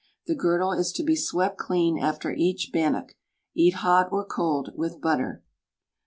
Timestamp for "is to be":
0.71-1.15